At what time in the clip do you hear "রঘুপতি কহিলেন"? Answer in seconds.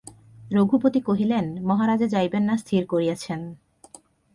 0.51-1.45